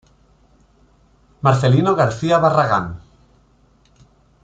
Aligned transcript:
Marcelino 1.49 1.93
García 2.01 2.39
Barragán. 2.39 2.91